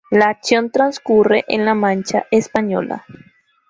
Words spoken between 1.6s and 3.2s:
La Mancha española.